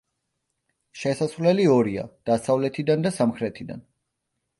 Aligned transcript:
შესასვლელი 1.01 1.67
ორია: 1.73 2.05
დასავლეთიდან 2.31 3.05
და 3.07 3.13
სამხრეთიდან. 3.19 3.85